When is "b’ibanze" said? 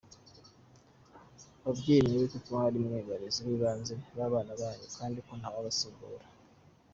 3.45-3.93